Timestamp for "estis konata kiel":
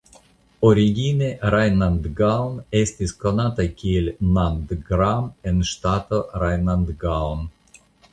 2.79-4.09